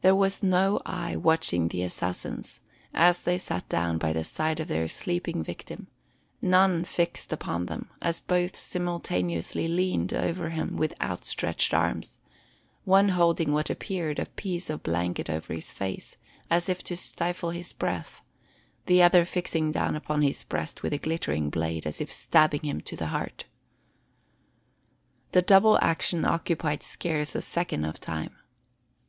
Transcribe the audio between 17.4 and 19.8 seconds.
his breath, the other striking